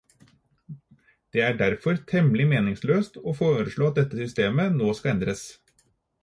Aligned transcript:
Det 1.35 1.41
er 1.47 1.57
derfor 1.59 1.99
temmelig 2.11 2.47
meningsløst 2.53 3.19
å 3.33 3.35
foreslå 3.43 3.91
at 3.91 4.01
dette 4.01 4.23
systemet 4.23 4.75
nå 4.81 4.91
skal 5.03 5.15
endres. 5.17 5.47